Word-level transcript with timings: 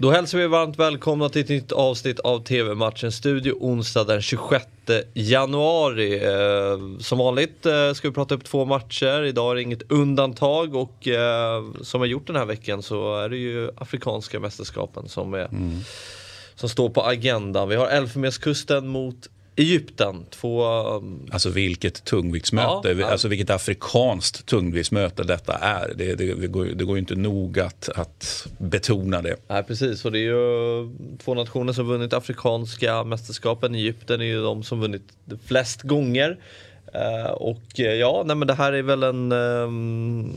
Då 0.00 0.10
hälsar 0.10 0.38
vi 0.38 0.46
varmt 0.46 0.78
välkomna 0.78 1.28
till 1.28 1.42
ett 1.42 1.48
nytt 1.48 1.72
avsnitt 1.72 2.20
av 2.20 2.44
TV-matchen 2.44 3.12
Studio 3.12 3.52
onsdag 3.60 4.04
den 4.04 4.22
26 4.22 4.64
januari. 5.14 6.24
Eh, 6.24 7.00
som 7.00 7.18
vanligt 7.18 7.66
eh, 7.66 7.92
ska 7.92 8.08
vi 8.08 8.14
prata 8.14 8.34
upp 8.34 8.44
två 8.44 8.64
matcher. 8.64 9.22
Idag 9.22 9.50
är 9.50 9.54
det 9.54 9.62
inget 9.62 9.92
undantag 9.92 10.74
och 10.74 11.08
eh, 11.08 11.64
som 11.82 12.00
vi 12.00 12.08
gjort 12.08 12.26
den 12.26 12.36
här 12.36 12.44
veckan 12.44 12.82
så 12.82 13.16
är 13.16 13.28
det 13.28 13.36
ju 13.36 13.70
Afrikanska 13.76 14.40
mästerskapen 14.40 15.08
som, 15.08 15.34
är, 15.34 15.44
mm. 15.44 15.80
som 16.54 16.68
står 16.68 16.88
på 16.88 17.02
agendan. 17.02 17.68
Vi 17.68 17.76
har 17.76 17.86
Elfenbenskusten 17.86 18.88
mot 18.88 19.28
Egypten. 19.58 20.24
Två... 20.30 20.66
Um, 20.66 21.28
alltså 21.32 21.50
vilket 21.50 22.04
tungviktsmöte, 22.04 22.90
ja, 22.90 23.06
alltså 23.06 23.28
vilket 23.28 23.50
afrikanskt 23.50 24.46
tungviktsmöte 24.46 25.22
detta 25.22 25.52
är. 25.52 25.92
Det, 25.96 26.14
det, 26.14 26.34
det, 26.34 26.46
går, 26.46 26.64
det 26.64 26.84
går 26.84 26.96
ju 26.96 27.00
inte 27.00 27.14
nog 27.14 27.60
att, 27.60 27.88
att 27.94 28.46
betona 28.58 29.22
det. 29.22 29.36
Nej 29.48 29.62
precis, 29.62 30.04
och 30.04 30.12
det 30.12 30.18
är 30.18 30.22
ju 30.22 30.88
två 31.18 31.34
nationer 31.34 31.72
som 31.72 31.86
vunnit 31.86 32.12
afrikanska 32.12 33.04
mästerskapen. 33.04 33.74
Egypten 33.74 34.20
är 34.20 34.24
ju 34.24 34.42
de 34.42 34.62
som 34.62 34.80
vunnit 34.80 35.12
flest 35.46 35.82
gånger. 35.82 36.38
Uh, 36.94 37.30
och 37.30 37.62
ja, 37.74 38.22
nej 38.26 38.36
men 38.36 38.48
det 38.48 38.54
här 38.54 38.72
är 38.72 38.82
väl 38.82 39.02
en 39.02 39.32
um, 39.32 40.32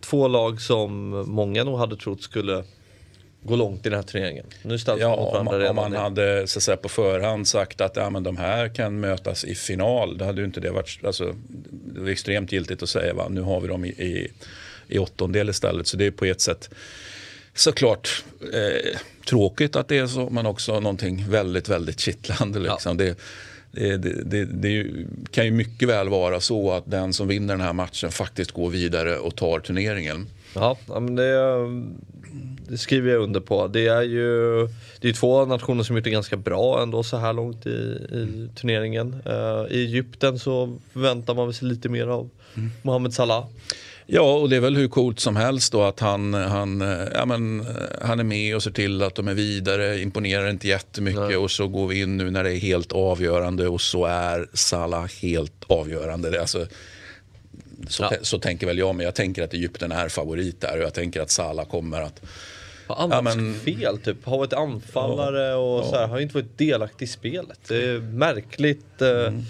två 0.00 0.28
lag 0.28 0.60
som 0.60 1.10
många 1.28 1.64
nog 1.64 1.78
hade 1.78 1.96
trott 1.96 2.22
skulle 2.22 2.64
gå 3.42 3.56
långt 3.56 3.86
i 3.86 3.88
den 3.88 3.98
här 3.98 4.02
turneringen. 4.02 4.46
Nu 4.62 4.78
ja, 4.86 5.14
om, 5.14 5.48
om 5.48 5.76
man 5.76 5.92
hade 5.92 6.46
så 6.46 6.60
säga, 6.60 6.76
på 6.76 6.88
förhand 6.88 7.48
sagt 7.48 7.80
att 7.80 7.96
ja, 7.96 8.10
men 8.10 8.22
de 8.22 8.36
här 8.36 8.68
kan 8.68 9.00
mötas 9.00 9.44
i 9.44 9.54
final. 9.54 10.18
Då 10.18 10.24
hade 10.24 10.40
ju 10.40 10.44
inte 10.46 10.60
det 10.60 10.70
varit 10.70 10.98
alltså, 11.04 11.34
det 11.70 12.00
var 12.00 12.08
extremt 12.08 12.52
giltigt 12.52 12.82
att 12.82 12.88
säga 12.88 13.14
va? 13.14 13.28
nu 13.30 13.40
har 13.40 13.60
vi 13.60 13.68
dem 13.68 13.84
i, 13.84 13.88
i, 13.88 14.30
i 14.88 14.98
åttondel 14.98 15.48
istället. 15.48 15.86
Så 15.86 15.96
det 15.96 16.06
är 16.06 16.10
på 16.10 16.24
ett 16.24 16.40
sätt 16.40 16.70
såklart 17.54 18.24
eh, 18.52 18.98
tråkigt 19.28 19.76
att 19.76 19.88
det 19.88 19.98
är 19.98 20.06
så 20.06 20.30
men 20.30 20.46
också 20.46 20.80
någonting 20.80 21.24
väldigt, 21.28 21.68
väldigt 21.68 22.00
kittlande. 22.00 22.58
Liksom. 22.58 22.98
Ja. 22.98 23.04
Det, 23.04 23.18
det, 23.74 23.96
det, 24.24 24.44
det, 24.44 24.86
kan 25.30 25.44
ju 25.44 25.50
mycket 25.50 25.88
väl 25.88 26.08
vara 26.08 26.40
så 26.40 26.72
att 26.72 26.90
den 26.90 27.12
som 27.12 27.28
vinner 27.28 27.54
den 27.54 27.66
här 27.66 27.72
matchen 27.72 28.12
faktiskt 28.12 28.52
går 28.52 28.70
vidare 28.70 29.18
och 29.18 29.36
tar 29.36 29.60
turneringen. 29.60 30.26
Ja, 30.54 30.78
men 30.86 31.16
det, 31.16 31.32
det 32.68 32.78
skriver 32.78 33.10
jag 33.10 33.22
under 33.22 33.40
på. 33.40 33.66
Det 33.66 33.86
är 33.86 34.02
ju 34.02 34.68
det 35.00 35.08
är 35.08 35.12
två 35.12 35.44
nationer 35.44 35.82
som 35.82 35.96
gjort 35.96 36.04
det 36.04 36.10
ganska 36.10 36.36
bra 36.36 36.82
ändå 36.82 37.02
så 37.02 37.16
här 37.16 37.32
långt 37.32 37.66
i, 37.66 37.70
i 37.70 38.48
turneringen. 38.54 39.22
Uh, 39.26 39.72
I 39.72 39.84
Egypten 39.84 40.38
så 40.38 40.78
förväntar 40.92 41.34
man 41.34 41.52
sig 41.52 41.68
lite 41.68 41.88
mer 41.88 42.06
av 42.06 42.30
mm. 42.54 42.70
Mohamed 42.82 43.14
Salah. 43.14 43.46
Ja, 44.06 44.34
och 44.34 44.48
det 44.48 44.56
är 44.56 44.60
väl 44.60 44.76
hur 44.76 44.88
coolt 44.88 45.20
som 45.20 45.36
helst 45.36 45.72
då 45.72 45.82
att 45.82 46.00
han, 46.00 46.34
han, 46.34 46.80
ja, 47.14 47.26
men, 47.26 47.66
han 48.02 48.20
är 48.20 48.24
med 48.24 48.56
och 48.56 48.62
ser 48.62 48.70
till 48.70 49.02
att 49.02 49.14
de 49.14 49.28
är 49.28 49.34
vidare, 49.34 50.00
imponerar 50.00 50.50
inte 50.50 50.68
jättemycket 50.68 51.20
Nej. 51.20 51.36
och 51.36 51.50
så 51.50 51.68
går 51.68 51.88
vi 51.88 52.00
in 52.00 52.16
nu 52.16 52.30
när 52.30 52.44
det 52.44 52.56
är 52.56 52.60
helt 52.60 52.92
avgörande 52.92 53.68
och 53.68 53.80
så 53.80 54.04
är 54.04 54.46
Salah 54.52 55.06
helt 55.22 55.64
avgörande. 55.66 56.30
Det, 56.30 56.40
alltså, 56.40 56.66
så, 57.88 58.02
ja. 58.02 58.12
så 58.22 58.38
tänker 58.38 58.66
väl 58.66 58.78
jag, 58.78 58.94
men 58.94 59.04
jag 59.04 59.14
tänker 59.14 59.42
att 59.42 59.54
Egypten 59.54 59.92
är 59.92 60.08
favorit 60.08 60.60
där 60.60 60.78
och 60.78 60.84
jag 60.84 60.94
tänker 60.94 61.20
att 61.20 61.30
Salah 61.30 61.66
kommer 61.66 62.02
att 62.02 62.20
har 62.86 63.08
ja, 63.10 63.22
men... 63.22 63.54
fel 63.54 63.98
typ, 63.98 64.24
har 64.24 64.38
varit 64.38 64.52
anfallare 64.52 65.42
ja, 65.42 65.56
och 65.56 65.84
så 65.84 65.96
här, 65.96 66.06
har 66.06 66.20
inte 66.20 66.34
varit 66.34 66.58
delaktig 66.58 67.04
i 67.04 67.08
spelet. 67.08 67.60
Det 67.68 67.84
är 67.84 67.98
märkligt. 68.00 69.02
Eh... 69.02 69.08
Mm. 69.08 69.26
Mm. 69.28 69.44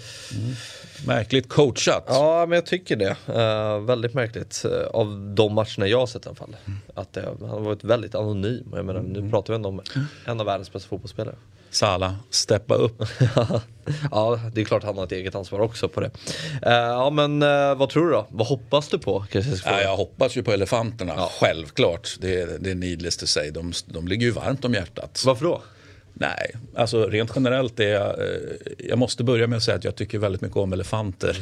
Märkligt 1.07 1.49
coachat. 1.49 2.03
Ja, 2.07 2.45
men 2.45 2.55
jag 2.55 2.65
tycker 2.65 2.95
det. 2.95 3.15
Uh, 3.29 3.85
väldigt 3.85 4.13
märkligt. 4.13 4.65
Uh, 4.65 4.87
av 4.87 5.33
de 5.35 5.53
matcherna 5.53 5.87
jag 5.87 5.99
har 5.99 6.07
sett 6.07 6.25
i 6.25 6.29
alla 6.29 6.35
fall. 6.35 6.55
Mm. 6.65 6.79
Att 6.93 7.13
det, 7.13 7.21
han 7.39 7.49
har 7.49 7.59
varit 7.59 7.83
väldigt 7.83 8.15
anonym. 8.15 8.71
Jag 8.75 8.85
menar, 8.85 9.01
Nu 9.01 9.19
mm. 9.19 9.31
pratar 9.31 9.53
vi 9.53 9.55
ändå 9.55 9.69
om 9.69 9.81
en 10.25 10.39
av 10.39 10.45
världens 10.45 10.73
bästa 10.73 10.89
fotbollsspelare. 10.89 11.35
Sala, 11.73 12.15
steppa 12.29 12.75
upp. 12.75 13.03
ja, 14.11 14.39
det 14.53 14.61
är 14.61 14.65
klart 14.65 14.83
han 14.83 14.97
har 14.97 15.03
ett 15.03 15.11
eget 15.11 15.35
ansvar 15.35 15.59
också 15.59 15.89
på 15.89 16.01
det. 16.01 16.11
Uh, 16.65 16.73
ja, 16.73 17.09
men 17.09 17.43
uh, 17.43 17.75
vad 17.75 17.89
tror 17.89 18.05
du 18.05 18.11
då? 18.11 18.27
Vad 18.29 18.47
hoppas 18.47 18.87
du 18.87 18.99
på? 18.99 19.25
Ja, 19.65 19.81
jag 19.81 19.97
hoppas 19.97 20.37
ju 20.37 20.43
på 20.43 20.51
elefanterna, 20.51 21.13
ja. 21.17 21.31
självklart. 21.39 22.15
Det 22.19 22.41
är, 22.41 22.47
det 22.59 22.71
är 22.71 22.75
needless 22.75 23.17
to 23.17 23.27
say. 23.27 23.51
De, 23.51 23.73
de 23.85 24.07
ligger 24.07 24.25
ju 24.25 24.31
varmt 24.31 24.65
om 24.65 24.73
hjärtat. 24.73 25.23
Varför 25.25 25.45
då? 25.45 25.61
Nej, 26.15 26.55
alltså 26.75 27.07
rent 27.07 27.31
generellt 27.35 27.79
är 27.79 27.87
jag, 27.87 28.19
eh, 28.19 28.35
jag 28.77 28.99
måste 28.99 29.23
börja 29.23 29.47
med 29.47 29.57
att 29.57 29.63
säga 29.63 29.77
att 29.77 29.83
jag 29.83 29.95
tycker 29.95 30.19
väldigt 30.19 30.41
mycket 30.41 30.57
om 30.57 30.73
elefanter 30.73 31.37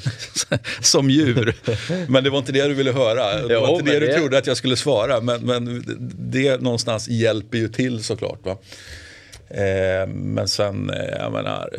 som 0.82 1.10
djur. 1.10 1.56
Men 2.08 2.24
det 2.24 2.30
var 2.30 2.40
inte 2.40 2.52
det 2.52 2.68
du 2.68 2.74
ville 2.74 2.92
höra. 2.92 3.48
Det 3.48 3.60
var 3.60 3.68
jo, 3.68 3.80
inte 3.80 3.92
det 3.92 4.00
du 4.00 4.08
det... 4.08 4.14
trodde 4.18 4.38
att 4.38 4.48
jag 4.48 4.58
skulle 4.58 4.76
svara. 4.76 5.22
Men, 5.22 5.42
men 5.42 5.84
det 6.32 6.62
någonstans 6.62 7.08
hjälper 7.08 7.58
ju 7.58 7.68
till 7.68 8.04
såklart. 8.04 8.46
Va? 8.46 8.58
Eh, 9.54 10.08
men 10.08 10.48
sen, 10.48 10.90
eh, 10.90 11.18
jag 11.20 11.32
menar, 11.32 11.70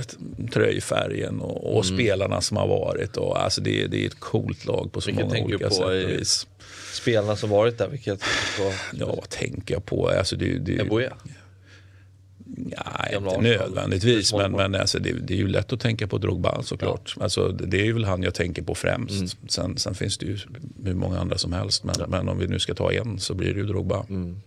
tröjfärgen 0.52 1.40
och, 1.40 1.76
och 1.76 1.84
mm. 1.84 1.98
spelarna 1.98 2.40
som 2.40 2.56
har 2.56 2.68
varit. 2.68 3.16
Och, 3.16 3.42
alltså 3.42 3.60
det, 3.60 3.86
det 3.86 4.02
är 4.02 4.06
ett 4.06 4.20
coolt 4.20 4.66
lag 4.66 4.92
på 4.92 5.00
så 5.00 5.06
vilket 5.06 5.26
många 5.26 5.44
olika 5.44 5.70
sätt 5.70 5.84
och 5.84 5.92
vis. 5.92 6.46
Spelarna 6.92 7.36
som 7.36 7.50
varit 7.50 7.78
där, 7.78 7.88
vilket? 7.88 8.20
På... 8.58 8.72
Ja, 8.92 9.06
vad 9.06 9.28
tänker 9.28 9.74
jag 9.74 9.86
på? 9.86 10.08
Alltså 10.08 10.36
det, 10.36 10.58
det, 10.58 10.80
Eboja? 10.80 11.12
Ja, 12.70 13.18
inte 13.18 13.40
nödvändigtvis, 13.40 14.32
men, 14.32 14.52
men 14.52 14.74
alltså, 14.74 14.98
det, 14.98 15.12
det, 15.12 15.34
är 15.34 15.38
ju 15.38 15.48
lätt 15.48 15.72
att 15.72 15.80
tänka 15.80 16.06
på 16.06 16.18
Drogba 16.18 16.62
såklart. 16.62 17.14
Ja. 17.16 17.22
Alltså, 17.22 17.48
det 17.48 17.88
är 17.88 17.92
väl 17.92 18.04
han 18.04 18.22
jag 18.22 18.34
tänker 18.34 18.62
på 18.62 18.74
främst. 18.74 19.14
Mm. 19.14 19.28
Sen, 19.48 19.78
sen, 19.78 19.94
finns 19.94 20.18
det 20.18 20.26
ju 20.26 20.38
hur 20.84 20.94
många 20.94 21.18
andra 21.18 21.38
som 21.38 21.52
helst. 21.52 21.84
Men, 21.84 21.94
ja. 21.98 22.06
men 22.08 22.28
om 22.28 22.38
vi 22.38 22.46
nu 22.46 22.58
ska 22.58 22.74
ta 22.74 22.92
en 22.92 23.18
så 23.18 23.34
blir 23.34 23.54
det 23.54 23.60
ju 23.60 23.66
Drogba. 23.66 24.06
Mm. 24.08 24.40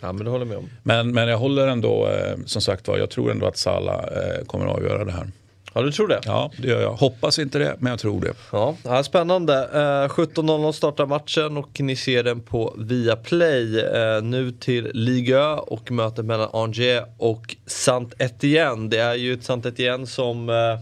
Ja, 0.00 0.12
men 0.12 0.24
det 0.24 0.30
håller 0.30 0.44
med 0.44 0.56
om. 0.56 0.68
Men, 0.82 1.12
men 1.12 1.28
jag 1.28 1.38
håller 1.38 1.66
ändå, 1.66 2.08
eh, 2.08 2.36
som 2.46 2.62
sagt 2.62 2.88
var, 2.88 2.98
jag 2.98 3.10
tror 3.10 3.30
ändå 3.30 3.46
att 3.46 3.56
Salah 3.56 3.98
eh, 3.98 4.44
kommer 4.46 4.66
att 4.66 4.76
avgöra 4.76 5.04
det 5.04 5.12
här. 5.12 5.26
Ja, 5.74 5.82
du 5.82 5.92
tror 5.92 6.08
det? 6.08 6.20
Ja, 6.24 6.50
det 6.58 6.68
gör 6.68 6.80
jag. 6.80 6.92
Hoppas 6.92 7.38
inte 7.38 7.58
det, 7.58 7.76
men 7.78 7.90
jag 7.90 7.98
tror 7.98 8.20
det. 8.20 8.32
Ja, 8.52 8.76
ja 8.84 9.02
Spännande. 9.02 9.54
Eh, 9.72 10.08
17.00 10.08 10.72
startar 10.72 11.06
matchen 11.06 11.56
och 11.56 11.80
ni 11.80 11.96
ser 11.96 12.22
den 12.22 12.40
på 12.40 12.74
Viaplay. 12.78 13.80
Eh, 13.80 14.22
nu 14.22 14.52
till 14.52 14.90
Ligue 14.94 15.54
och 15.54 15.90
mötet 15.90 16.24
mellan 16.24 16.48
Angers 16.52 17.04
och 17.18 17.56
Saint-Étienne. 17.66 18.88
Det 18.88 18.98
är 18.98 19.14
ju 19.14 19.34
ett 19.34 19.42
Saint-Étienne 19.42 20.06
som 20.06 20.48
eh, 20.48 20.78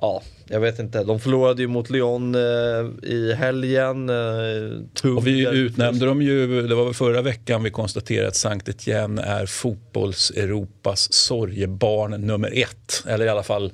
ja, 0.00 0.22
jag 0.52 0.60
vet 0.60 0.78
inte, 0.78 1.04
de 1.04 1.20
förlorade 1.20 1.62
ju 1.62 1.68
mot 1.68 1.90
Lyon 1.90 2.34
eh, 2.34 3.10
i 3.10 3.34
helgen. 3.38 4.08
Eh, 4.08 5.16
och 5.16 5.26
vi 5.26 5.48
utnämnde 5.48 6.06
dem 6.06 6.22
ju, 6.22 6.66
det 6.66 6.74
var 6.74 6.84
väl 6.84 6.94
förra 6.94 7.22
veckan 7.22 7.62
vi 7.62 7.70
konstaterade 7.70 8.28
att 8.28 8.36
Sankt 8.36 8.68
Etienne 8.68 9.22
är 9.22 9.46
fotbolls-Europas 9.46 11.12
sorgebarn 11.12 12.26
nummer 12.26 12.50
ett. 12.54 13.04
Eller 13.06 13.26
i 13.26 13.28
alla 13.28 13.42
fall 13.42 13.72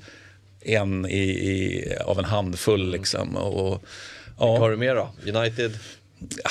en 0.61 1.07
i, 1.07 1.19
i 1.19 1.95
av 2.05 2.19
en 2.19 2.25
handfull. 2.25 2.81
Mm. 2.81 2.93
Liksom. 2.93 3.37
Och, 3.37 3.83
ja. 4.39 4.47
Vilka 4.47 4.61
har 4.61 4.71
du 4.71 4.77
mer 4.77 4.95
då? 4.95 5.11
United? 5.39 5.73
Ja, 6.43 6.51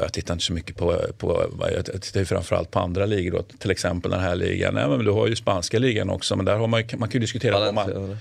jag 0.00 0.12
tittar 0.12 0.34
inte 0.34 0.44
så 0.44 0.52
mycket 0.52 0.76
på, 0.76 1.00
på 1.18 1.46
jag 1.74 2.02
tittar 2.02 2.24
framförallt 2.24 2.70
på 2.70 2.78
andra 2.78 3.06
ligor. 3.06 3.38
Då. 3.38 3.44
Till 3.58 3.70
exempel 3.70 4.10
den 4.10 4.20
här 4.20 4.36
ligan. 4.36 4.74
Nej, 4.74 4.88
men 4.88 5.04
du 5.04 5.10
har 5.10 5.26
ju 5.26 5.36
spanska 5.36 5.78
ligan 5.78 6.10
också, 6.10 6.36
men 6.36 6.44
där 6.44 6.56
har 6.56 6.66
man, 6.66 6.82
man 6.98 7.08
kan 7.08 7.12
ju 7.12 7.20
diskutera 7.20 7.52
Valencia, 7.52 7.98
vad 7.98 8.08
man... 8.08 8.18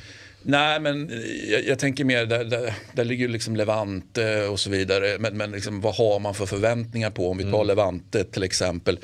Nej, 0.48 0.80
men 0.80 1.12
jag, 1.50 1.66
jag, 1.66 1.80
tänker 1.80 2.04
mer, 2.04 2.26
där, 2.26 2.44
där, 2.44 2.74
där 2.94 3.06
ligger 3.06 3.28
liksom 3.28 3.56
Levante 3.56 4.48
och 4.48 4.60
så 4.60 4.70
vidare. 4.70 5.16
Men, 5.20 5.38
men 5.38 5.52
liksom, 5.52 5.82
vad 5.82 5.96
har 5.96 6.20
man 6.20 6.34
för 6.34 6.46
förväntningar 6.46 7.10
på? 7.10 7.30
Om 7.30 7.38
vi 7.38 7.44
tar 7.44 7.56
mm. 7.56 7.68
Levante 7.68 8.24
till 8.24 8.44
exempel. 8.44 9.00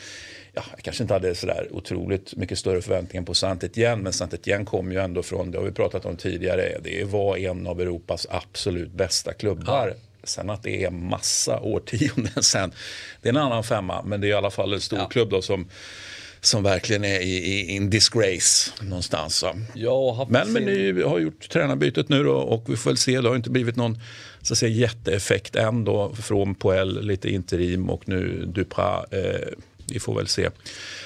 Ja, 0.53 0.63
jag 0.72 0.84
kanske 0.84 1.03
inte 1.03 1.13
hade 1.13 1.35
sådär 1.35 1.68
otroligt 1.72 2.35
mycket 2.35 2.59
större 2.59 2.81
förväntningar 2.81 3.25
på 3.25 3.34
saint 3.34 3.63
Etienne. 3.63 4.03
Men 4.03 4.13
saint 4.13 4.34
Etienne 4.34 4.66
kom 4.66 4.91
ju 4.91 5.00
ändå 5.00 5.24
från, 5.24 5.51
det 5.51 5.57
har 5.57 5.66
vi 5.66 5.72
pratat 5.72 6.06
om 6.06 6.18
tidigare, 6.18 6.78
det 6.84 7.03
var 7.03 7.38
en 7.38 7.68
av 7.68 7.81
Europas 7.81 8.28
absolut 8.30 8.91
bästa 8.91 9.34
klubbar. 9.34 9.88
Ja. 9.88 9.94
Sen 10.24 10.50
att 10.50 10.63
det 10.63 10.84
är 10.84 10.90
massa 10.90 11.59
årtionden 11.59 12.44
sen, 12.44 12.72
det 13.22 13.30
är 13.30 13.34
en 13.34 13.38
annan 13.38 13.63
femma. 13.63 14.03
Men 14.03 14.22
det 14.22 14.28
är 14.28 14.30
i 14.30 14.34
alla 14.34 14.51
fall 14.51 14.74
en 14.74 14.81
stor 14.81 15.00
ja. 15.00 15.07
klubb 15.07 15.30
då 15.30 15.41
som 15.41 15.69
som 16.41 16.63
verkligen 16.63 17.04
är 17.04 17.19
i, 17.19 17.36
i 17.36 17.71
in 17.71 17.89
disgrace 17.89 18.71
någonstans. 18.81 19.36
Så. 19.36 19.56
Ja, 19.74 20.27
men, 20.30 20.54
men 20.54 20.63
ni 20.63 21.01
har 21.01 21.19
gjort 21.19 21.50
tränarbytet 21.50 22.10
nu 22.10 22.24
då, 22.24 22.33
och 22.33 22.63
vi 22.68 22.75
får 22.75 22.89
väl 22.89 22.98
se. 22.98 23.21
Det 23.21 23.30
har 23.30 23.36
inte 23.36 23.50
blivit 23.50 23.75
någon 23.75 24.00
så 24.42 24.54
att 24.54 24.57
säga, 24.57 24.71
jätteeffekt 24.71 25.56
än 25.56 25.83
då 25.83 26.16
från 26.16 26.56
Poel, 26.56 27.06
lite 27.06 27.30
interim 27.30 27.89
och 27.89 28.10
nu 28.10 28.45
Dupra. 28.45 29.06
Eh, 29.12 29.48
vi 29.88 30.00
får 30.00 30.16
väl 30.16 30.27
se. 30.27 30.50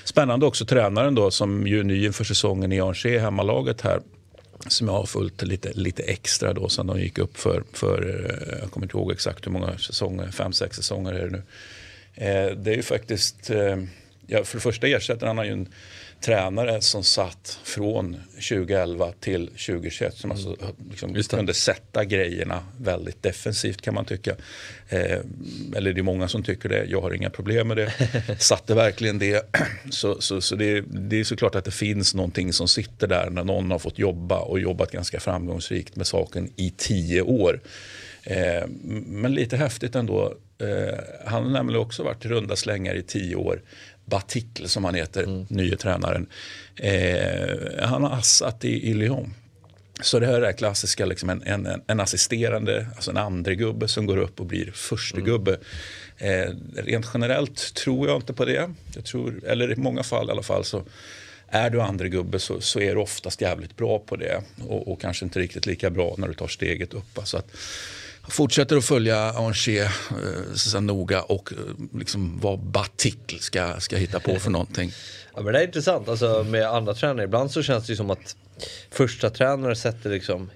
Spännande 0.03 0.45
också 0.45 0.65
tränaren 0.65 1.15
då 1.15 1.31
som 1.31 1.67
ju 1.67 1.79
är 1.79 1.83
ny 1.83 2.05
inför 2.05 2.23
säsongen 2.23 2.71
i 2.71 2.79
Angers, 2.79 3.05
hemmalaget 3.05 3.81
här 3.81 4.01
som 4.67 4.87
jag 4.87 4.93
har 4.93 5.05
följt 5.05 5.41
lite, 5.41 5.71
lite 5.73 6.03
extra 6.03 6.53
då 6.53 6.69
sen 6.69 6.87
de 6.87 6.99
gick 6.99 7.17
upp 7.17 7.37
för, 7.37 7.63
för 7.73 8.01
eh, 8.01 8.59
jag 8.61 8.71
kommer 8.71 8.85
inte 8.85 8.97
ihåg 8.97 9.11
exakt 9.11 9.47
hur 9.47 9.51
många 9.51 9.77
säsonger, 9.77 10.31
fem, 10.31 10.53
sex 10.53 10.75
säsonger 10.75 11.13
är 11.13 11.29
det 11.29 11.31
nu. 11.31 11.43
Eh, 12.15 12.57
det 12.57 12.71
är 12.71 12.75
ju 12.75 12.83
faktiskt 12.83 13.49
eh, 13.49 13.77
ja, 14.27 14.43
för 14.43 14.57
det 14.57 14.61
första 14.61 14.87
ersätter 14.87 15.27
han 15.27 15.45
ju 15.45 15.51
en 15.51 15.67
tränare 16.21 16.81
som 16.81 17.03
satt 17.03 17.59
från 17.63 18.17
2011 18.33 19.11
till 19.19 19.47
2021 19.47 20.17
som 20.17 20.31
alltså 20.31 20.47
mm. 20.47 20.75
liksom 20.89 21.37
kunde 21.37 21.53
sätta 21.53 22.05
grejerna 22.05 22.63
väldigt 22.77 23.23
defensivt 23.23 23.81
kan 23.81 23.93
man 23.93 24.05
tycka. 24.05 24.35
Eh, 24.89 25.19
eller 25.75 25.93
det 25.93 26.01
är 26.01 26.03
många 26.03 26.27
som 26.27 26.43
tycker 26.43 26.69
det, 26.69 26.85
jag 26.85 27.01
har 27.01 27.13
inga 27.13 27.29
problem 27.29 27.67
med 27.67 27.77
det. 27.77 27.93
Satte 28.39 28.75
verkligen 28.75 29.19
det. 29.19 29.45
Så, 29.89 30.21
så, 30.21 30.41
så 30.41 30.55
det, 30.55 30.81
det, 30.81 31.19
är 31.19 31.23
såklart 31.23 31.55
att 31.55 31.65
det 31.65 31.71
finns 31.71 32.15
någonting 32.15 32.53
som 32.53 32.67
sitter 32.67 33.07
där 33.07 33.29
när 33.29 33.43
någon 33.43 33.71
har 33.71 33.79
fått 33.79 33.99
jobba 33.99 34.39
och 34.39 34.59
jobbat 34.59 34.91
ganska 34.91 35.19
framgångsrikt 35.19 35.95
med 35.95 36.07
saken 36.07 36.51
i 36.55 36.73
tio 36.77 37.21
år. 37.21 37.59
Eh, 38.23 38.67
men 39.05 39.33
lite 39.33 39.57
häftigt 39.57 39.95
ändå. 39.95 40.37
Eh, 40.61 40.99
han 41.25 41.43
har 41.43 41.51
nämligen 41.51 41.81
också 41.81 42.03
varit 42.03 42.25
runda 42.25 42.55
slängar 42.55 42.95
i 42.95 43.03
tio 43.03 43.35
år. 43.35 43.61
Batikl 44.05 44.65
som 44.67 44.83
han 44.83 44.95
heter, 44.95 45.23
mm. 45.23 45.45
nye 45.49 45.77
tränaren. 45.77 46.27
Eh, 46.75 47.87
han 47.87 48.03
har 48.03 48.17
assat 48.17 48.65
i, 48.65 48.89
i 48.89 48.93
Lyon. 48.93 49.33
Så 50.01 50.19
det 50.19 50.25
här 50.25 50.33
är 50.33 50.41
det 50.41 50.53
klassiska, 50.53 51.05
liksom 51.05 51.29
en, 51.29 51.43
en, 51.43 51.81
en 51.87 51.99
assisterande, 51.99 52.87
alltså 52.95 53.11
en 53.11 53.17
andre 53.17 53.55
gubbe 53.55 53.87
som 53.87 54.05
går 54.05 54.17
upp 54.17 54.39
och 54.39 54.45
blir 54.45 54.71
första 54.71 55.17
mm. 55.17 55.29
gubbe. 55.29 55.57
Eh, 56.17 56.49
rent 56.75 57.09
generellt 57.13 57.73
tror 57.73 58.07
jag 58.07 58.17
inte 58.17 58.33
på 58.33 58.45
det. 58.45 58.69
Jag 58.95 59.05
tror, 59.05 59.45
eller 59.45 59.71
i 59.71 59.75
många 59.75 60.03
fall 60.03 60.27
i 60.27 60.31
alla 60.31 60.43
fall 60.43 60.65
så 60.65 60.83
är 61.49 61.69
du 61.69 61.81
andre 61.81 62.09
gubbe 62.09 62.39
så, 62.39 62.61
så 62.61 62.79
är 62.79 62.95
du 62.95 63.01
oftast 63.01 63.41
jävligt 63.41 63.77
bra 63.77 63.99
på 63.99 64.15
det. 64.15 64.41
Och, 64.67 64.91
och, 64.91 65.01
kanske 65.01 65.25
inte 65.25 65.39
riktigt 65.39 65.65
lika 65.65 65.89
bra 65.89 66.15
när 66.17 66.27
du 66.27 66.33
tar 66.33 66.47
steget 66.47 66.93
upp. 66.93 67.19
Så 67.23 67.37
att, 67.37 67.47
fortsätter 68.29 68.77
att 68.77 68.85
följa 68.85 69.31
Angers 69.31 69.67
eh, 69.67 70.81
noga 70.81 71.21
och 71.21 71.53
eh, 71.53 71.97
liksom 71.99 72.39
vad 72.39 72.59
Batikl 72.59 73.37
ska, 73.39 73.79
ska 73.79 73.97
hitta 73.97 74.19
på 74.19 74.35
för 74.35 74.51
någonting. 74.51 74.91
ja, 75.35 75.41
men 75.41 75.53
det 75.53 75.59
är 75.59 75.65
intressant 75.65 76.09
alltså, 76.09 76.45
med 76.49 76.67
andra 76.69 76.93
tränare. 76.93 77.23
Ibland 77.23 77.51
så 77.51 77.63
känns 77.63 77.87
det 77.87 77.95
som 77.95 78.11
att 78.11 78.35
första 78.91 79.29
tränare 79.29 79.75
sätter 79.75 80.09
liksom 80.09 80.49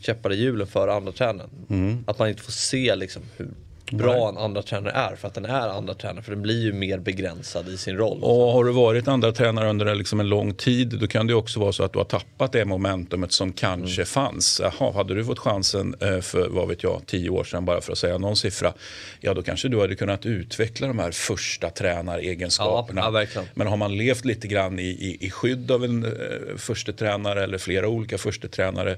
käppar 0.00 0.32
i 0.32 0.36
hjulen 0.36 0.66
för 0.66 0.88
andra 0.88 1.12
tränaren. 1.12 1.50
Mm. 1.70 2.04
Att 2.06 2.18
man 2.18 2.28
inte 2.28 2.42
får 2.42 2.52
se 2.52 2.94
liksom 2.94 3.22
hur 3.36 3.48
bra 3.92 4.28
en 4.28 4.38
andra 4.38 4.62
tränare 4.62 4.92
är 4.92 5.16
för 5.16 5.28
att 5.28 5.34
den 5.34 5.44
är 5.44 5.68
andra 5.68 5.94
tränare 5.94 6.22
för 6.22 6.32
den 6.32 6.42
blir 6.42 6.62
ju 6.62 6.72
mer 6.72 6.98
begränsad 6.98 7.68
i 7.68 7.76
sin 7.76 7.96
roll. 7.96 8.18
Och 8.22 8.52
har 8.52 8.64
du 8.64 8.72
varit 8.72 9.08
andra 9.08 9.32
tränare 9.32 9.70
under 9.70 9.94
liksom 9.94 10.20
en 10.20 10.28
lång 10.28 10.54
tid 10.54 10.98
då 11.00 11.06
kan 11.06 11.26
det 11.26 11.34
också 11.34 11.60
vara 11.60 11.72
så 11.72 11.84
att 11.84 11.92
du 11.92 11.98
har 11.98 12.04
tappat 12.04 12.52
det 12.52 12.64
momentumet 12.64 13.32
som 13.32 13.52
kanske 13.52 14.00
mm. 14.00 14.06
fanns. 14.06 14.60
Jaha, 14.62 14.92
hade 14.92 15.14
du 15.14 15.24
fått 15.24 15.38
chansen 15.38 15.94
eh, 16.00 16.20
för 16.20 16.48
vad 16.48 16.68
vet 16.68 16.82
jag, 16.82 17.02
tio 17.06 17.30
år 17.30 17.44
sedan 17.44 17.64
bara 17.64 17.80
för 17.80 17.92
att 17.92 17.98
säga 17.98 18.18
någon 18.18 18.36
siffra. 18.36 18.72
Ja 19.20 19.34
då 19.34 19.42
kanske 19.42 19.68
du 19.68 19.80
hade 19.80 19.94
kunnat 19.94 20.26
utveckla 20.26 20.86
de 20.86 20.98
här 20.98 21.10
första 21.10 21.70
tränaregenskaperna. 21.70 23.00
Ja, 23.00 23.26
ja, 23.34 23.42
Men 23.54 23.66
har 23.66 23.76
man 23.76 23.96
levt 23.96 24.24
lite 24.24 24.48
grann 24.48 24.78
i, 24.78 24.82
i, 24.82 25.26
i 25.26 25.30
skydd 25.30 25.70
av 25.70 25.84
en 25.84 26.04
eh, 26.04 26.10
första 26.56 26.92
tränare 26.92 27.44
eller 27.44 27.58
flera 27.58 27.88
olika 27.88 28.18
första 28.18 28.48
tränare 28.48 28.96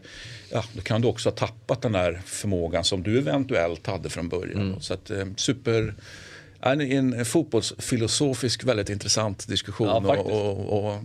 ja, 0.50 0.64
då 0.72 0.82
kan 0.82 1.00
du 1.00 1.08
också 1.08 1.28
ha 1.28 1.36
tappat 1.36 1.82
den 1.82 1.92
där 1.92 2.20
förmågan 2.24 2.84
som 2.84 3.02
du 3.02 3.18
eventuellt 3.18 3.86
hade 3.86 4.08
från 4.08 4.28
början. 4.28 4.60
Mm. 4.60 4.79
Så 4.80 4.94
att, 4.94 5.10
eh, 5.10 5.24
super... 5.36 5.94
En, 6.62 6.80
en 6.80 7.24
fotbollsfilosofisk 7.24 8.64
väldigt 8.64 8.88
intressant 8.88 9.48
diskussion. 9.48 9.86
Ja, 9.86 10.16
och, 10.16 10.56
och, 10.56 10.86
och, 10.86 10.98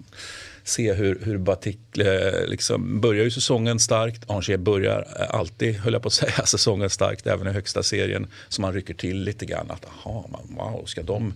se 0.64 0.94
hur, 0.94 1.20
hur 1.24 1.38
Batik 1.38 1.98
eh, 1.98 2.48
liksom, 2.48 3.02
börjar 3.02 3.24
ju 3.24 3.32
säsongen 3.32 3.80
starkt. 3.80 4.30
Angers 4.30 4.60
börjar 4.60 5.02
alltid, 5.30 5.76
höll 5.76 5.94
jag 5.94 6.02
på 6.02 6.08
att 6.08 6.14
säga, 6.14 6.32
säsongen 6.46 6.90
starkt 6.90 7.28
även 7.28 7.48
i 7.48 7.52
högsta 7.52 7.84
serien. 7.84 8.28
Så 8.50 8.62
man 8.62 8.74
rycker 8.74 8.94
till 8.94 9.24
lite 9.24 9.46
grann. 9.46 9.72
Att, 9.72 9.86
aha, 9.86 10.30
man, 10.32 10.56
wow, 10.58 10.86
ska 10.86 11.04
de 11.04 11.34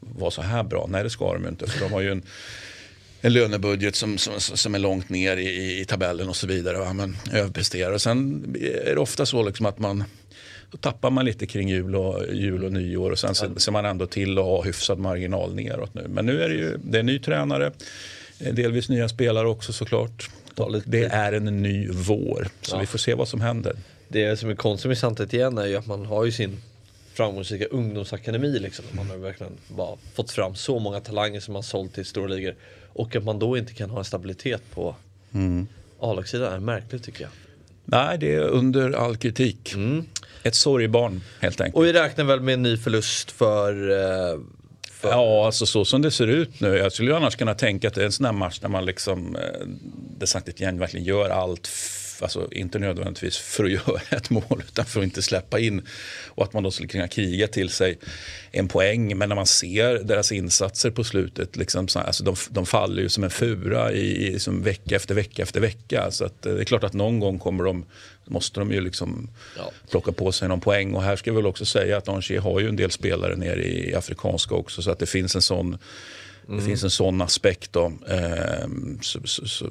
vara 0.00 0.30
så 0.30 0.42
här 0.42 0.62
bra? 0.62 0.86
Nej, 0.88 1.02
det 1.02 1.10
ska 1.10 1.32
de 1.32 1.42
ju 1.42 1.48
inte. 1.48 1.66
För 1.66 1.80
de 1.80 1.92
har 1.92 2.00
ju 2.00 2.12
en 2.12 2.22
en 3.20 3.32
lönebudget 3.32 3.96
som, 3.96 4.18
som, 4.18 4.40
som 4.40 4.74
är 4.74 4.78
långt 4.78 5.08
ner 5.08 5.36
i, 5.36 5.80
i 5.80 5.84
tabellen 5.84 6.28
och 6.28 6.36
så 6.36 6.46
vidare. 6.46 6.78
Va? 6.78 6.92
Men 6.92 7.16
överpresterar. 7.32 7.92
Och 7.92 8.02
sen 8.02 8.44
är 8.86 8.94
det 8.94 9.00
ofta 9.00 9.26
så 9.26 9.42
liksom 9.42 9.66
att 9.66 9.78
man 9.78 10.04
då 10.70 10.78
tappar 10.78 11.10
man 11.10 11.24
lite 11.24 11.46
kring 11.46 11.68
jul 11.68 11.96
och, 11.96 12.34
jul 12.34 12.64
och 12.64 12.72
nyår 12.72 13.10
och 13.10 13.18
sen 13.18 13.34
ser, 13.34 13.50
ser 13.56 13.72
man 13.72 13.84
ändå 13.84 14.06
till 14.06 14.38
att 14.38 14.44
ha 14.44 14.62
hyfsad 14.62 14.98
marginal 14.98 15.54
neråt 15.54 15.94
nu. 15.94 16.06
Men 16.08 16.26
nu 16.26 16.42
är 16.42 16.48
det 16.48 16.54
ju 16.54 16.78
det 16.84 16.98
är 16.98 17.00
en 17.00 17.06
ny 17.06 17.18
tränare, 17.18 17.72
eh, 18.38 18.54
delvis 18.54 18.88
nya 18.88 19.08
spelare 19.08 19.48
också 19.48 19.72
såklart. 19.72 20.30
Och 20.56 20.82
det 20.84 21.04
är 21.04 21.32
en 21.32 21.62
ny 21.62 21.88
vår, 21.90 22.48
så 22.62 22.76
ja. 22.76 22.80
vi 22.80 22.86
får 22.86 22.98
se 22.98 23.14
vad 23.14 23.28
som 23.28 23.40
händer. 23.40 23.76
Det 24.08 24.36
som 24.36 24.50
är 24.50 24.54
konstigt 24.54 24.88
med 24.88 24.98
Santet 24.98 25.34
igen 25.34 25.58
är 25.58 25.66
ju 25.66 25.76
att 25.76 25.86
man 25.86 26.06
har 26.06 26.24
ju 26.24 26.32
sin 26.32 26.56
framgångsrika 27.20 27.64
ungdomsakademi. 27.64 28.58
Liksom. 28.58 28.84
Man 28.92 29.10
har 29.10 29.16
verkligen 29.16 29.52
bara 29.68 29.96
fått 30.14 30.30
fram 30.30 30.54
så 30.54 30.78
många 30.78 31.00
talanger 31.00 31.40
som 31.40 31.52
man 31.52 31.62
sålt 31.62 31.94
till 31.94 32.04
stora 32.04 32.26
ligor. 32.26 32.54
Och 32.92 33.16
att 33.16 33.24
man 33.24 33.38
då 33.38 33.58
inte 33.58 33.72
kan 33.72 33.90
ha 33.90 33.98
en 33.98 34.04
stabilitet 34.04 34.62
på 34.74 34.96
mm. 35.32 35.66
A-lagssidan 36.00 36.52
är 36.52 36.58
märkligt 36.58 37.04
tycker 37.04 37.22
jag. 37.22 37.30
Nej, 37.84 38.18
det 38.18 38.34
är 38.34 38.40
under 38.40 38.92
all 38.92 39.16
kritik. 39.16 39.74
Mm. 39.74 40.04
Ett 40.42 40.54
sorgbarn 40.54 41.20
helt 41.40 41.60
enkelt. 41.60 41.76
Och 41.76 41.84
vi 41.84 41.92
räknar 41.92 42.24
väl 42.24 42.40
med 42.40 42.54
en 42.54 42.62
ny 42.62 42.76
förlust 42.76 43.30
för 43.30 43.90
eh, 43.90 44.40
för... 45.00 45.08
Ja, 45.08 45.46
alltså 45.46 45.66
så 45.66 45.84
som 45.84 46.02
det 46.02 46.10
ser 46.10 46.26
ut 46.26 46.60
nu. 46.60 46.76
Jag 46.76 46.92
skulle 46.92 47.16
annars 47.16 47.36
kunna 47.36 47.54
tänka 47.54 47.88
att 47.88 47.94
det 47.94 48.00
är 48.00 48.06
en 48.06 48.12
sån 48.12 48.26
här 48.26 48.32
match 48.32 48.58
där 48.58 48.68
man 48.68 48.84
liksom, 48.84 49.36
eh, 49.36 49.66
det 50.18 50.26
sagt 50.26 50.48
ett 50.48 50.60
gäng 50.60 50.78
verkligen 50.78 51.06
gör 51.06 51.30
allt 51.30 51.66
alltså 52.22 52.48
inte 52.52 52.78
nödvändigtvis 52.78 53.36
för 53.36 53.64
att 53.64 53.70
göra 53.86 54.00
ett 54.10 54.30
mål 54.30 54.62
utan 54.68 54.84
för 54.84 55.00
att 55.00 55.04
inte 55.04 55.22
släppa 55.22 55.58
in. 55.58 55.82
Och 56.28 56.44
att 56.44 56.52
man 56.52 56.62
då 56.62 56.70
skulle 56.70 56.88
kunna 56.88 57.08
kriga 57.08 57.46
till 57.46 57.68
sig 57.68 57.98
en 58.50 58.68
poäng. 58.68 59.18
Men 59.18 59.28
när 59.28 59.36
man 59.36 59.46
ser 59.46 59.94
deras 59.94 60.32
insatser 60.32 60.90
på 60.90 61.04
slutet, 61.04 61.56
liksom, 61.56 61.88
alltså 61.94 62.24
de, 62.24 62.36
de 62.50 62.66
faller 62.66 63.02
ju 63.02 63.08
som 63.08 63.24
en 63.24 63.30
fura 63.30 63.92
i, 63.92 64.38
som 64.38 64.62
vecka 64.62 64.96
efter 64.96 65.14
vecka 65.14 65.42
efter 65.42 65.60
vecka. 65.60 66.10
Så 66.10 66.24
att, 66.24 66.46
eh, 66.46 66.54
det 66.54 66.60
är 66.60 66.64
klart 66.64 66.84
att 66.84 66.92
någon 66.92 67.20
gång 67.20 67.38
kommer 67.38 67.64
de, 67.64 67.84
måste 68.24 68.60
de 68.60 68.72
ju 68.72 68.80
liksom 68.80 69.30
ja. 69.56 69.70
plocka 69.90 70.12
på 70.12 70.32
sig 70.32 70.48
någon 70.48 70.60
poäng. 70.60 70.94
Och 70.94 71.02
här 71.02 71.16
ska 71.16 71.30
jag 71.30 71.36
väl 71.36 71.46
också 71.46 71.64
säga 71.64 71.96
att 71.96 72.08
Angers 72.08 72.40
har 72.40 72.60
ju 72.60 72.68
en 72.68 72.76
del 72.76 72.90
spelare 72.90 73.36
nere 73.36 73.64
i 73.64 73.94
afrikanska 73.94 74.54
också. 74.54 74.82
Så 74.82 74.90
att 74.90 74.98
det 74.98 75.06
finns 75.06 75.34
en 75.34 75.42
sån, 75.42 75.66
mm. 75.66 76.58
det 76.58 76.64
finns 76.64 76.84
en 76.84 76.90
sån 76.90 77.22
aspekt. 77.22 77.72
Då. 77.72 77.92
Eh, 78.08 78.68
så, 79.00 79.20
så, 79.24 79.48
så, 79.48 79.70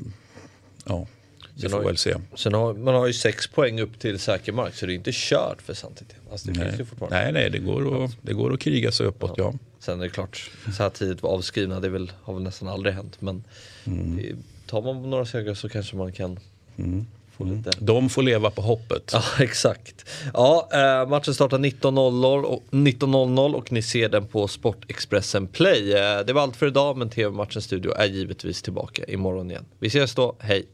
ja. 0.86 1.08
Vi 1.56 1.70
får 1.70 1.84
väl 1.84 1.98
se. 1.98 2.16
Sen 2.36 2.54
har, 2.54 2.74
man 2.74 2.94
har 2.94 3.08
ju 3.08 3.14
sex 3.14 3.48
poäng 3.48 3.80
upp 3.80 4.00
till 4.00 4.20
säker 4.20 4.52
mark 4.52 4.76
så 4.76 4.86
det 4.86 4.94
är 4.94 4.96
inte 4.96 5.12
kört 5.14 5.62
för 5.62 5.74
Santit. 5.74 6.16
Alltså 6.32 6.52
nej. 6.52 6.86
nej, 7.10 7.32
nej, 7.32 7.50
det 7.50 7.60
går, 7.60 8.04
att, 8.04 8.12
det 8.22 8.34
går 8.34 8.54
att 8.54 8.60
kriga 8.60 8.92
sig 8.92 9.06
uppåt 9.06 9.34
ja. 9.38 9.44
ja. 9.44 9.60
Sen 9.80 10.00
är 10.00 10.04
det 10.04 10.10
klart, 10.10 10.52
så 10.78 10.84
här 10.84 10.90
tidigt 10.90 11.24
avskrivna, 11.24 11.80
det 11.80 11.90
väl, 11.90 12.12
har 12.22 12.34
väl 12.34 12.44
nästan 12.44 12.68
aldrig 12.68 12.96
hänt. 12.96 13.22
Men 13.22 13.44
mm. 13.86 14.44
tar 14.68 14.82
man 14.82 15.10
några 15.10 15.26
segrar 15.26 15.54
så 15.54 15.70
kanske 15.70 15.96
man 15.96 16.12
kan 16.12 16.40
mm. 16.78 17.08
få 17.38 17.44
mm. 17.44 17.58
lite... 17.58 17.72
De 17.80 18.10
får 18.10 18.24
leva 18.24 18.52
på 18.52 18.62
hoppet. 18.62 19.12
Ja, 19.14 19.24
exakt. 19.44 20.06
Ja, 20.34 20.70
eh, 20.74 21.10
matchen 21.10 21.34
startar 21.34 21.58
19.00 21.58 22.44
och, 22.44 22.64
19 22.72 23.40
och 23.40 23.72
ni 23.72 23.82
ser 23.82 24.10
den 24.10 24.28
på 24.28 24.48
Sportexpressen 24.48 25.48
Play. 25.48 25.94
Eh, 25.94 26.26
det 26.26 26.34
var 26.34 26.42
allt 26.42 26.56
för 26.56 26.68
idag, 26.68 26.98
men 26.98 27.10
TV-matchens 27.10 27.66
studio 27.66 27.92
är 27.92 28.06
givetvis 28.06 28.62
tillbaka 28.62 29.04
imorgon 29.04 29.52
igen. 29.52 29.66
Vi 29.80 29.88
ses 29.88 30.16
då, 30.16 30.36
hej! 30.40 30.66